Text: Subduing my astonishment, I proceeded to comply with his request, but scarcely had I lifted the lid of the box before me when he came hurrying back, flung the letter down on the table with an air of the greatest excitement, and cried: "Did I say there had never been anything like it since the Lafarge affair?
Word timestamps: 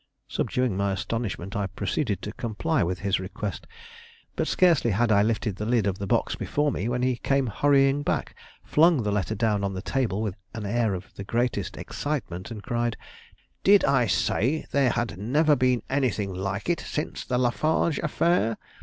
Subduing 0.27 0.75
my 0.75 0.91
astonishment, 0.93 1.55
I 1.55 1.67
proceeded 1.67 2.23
to 2.23 2.33
comply 2.33 2.81
with 2.81 3.01
his 3.01 3.19
request, 3.19 3.67
but 4.35 4.47
scarcely 4.47 4.89
had 4.89 5.11
I 5.11 5.21
lifted 5.21 5.57
the 5.57 5.65
lid 5.67 5.85
of 5.85 5.99
the 5.99 6.07
box 6.07 6.33
before 6.33 6.71
me 6.71 6.89
when 6.89 7.03
he 7.03 7.17
came 7.17 7.45
hurrying 7.45 8.01
back, 8.01 8.33
flung 8.63 9.03
the 9.03 9.11
letter 9.11 9.35
down 9.35 9.63
on 9.63 9.75
the 9.75 9.81
table 9.83 10.23
with 10.23 10.35
an 10.55 10.65
air 10.65 10.95
of 10.95 11.13
the 11.13 11.23
greatest 11.23 11.77
excitement, 11.77 12.49
and 12.49 12.63
cried: 12.63 12.97
"Did 13.63 13.85
I 13.85 14.07
say 14.07 14.65
there 14.71 14.89
had 14.89 15.19
never 15.19 15.55
been 15.55 15.83
anything 15.87 16.33
like 16.33 16.67
it 16.67 16.79
since 16.79 17.23
the 17.23 17.37
Lafarge 17.37 17.99
affair? 17.99 18.57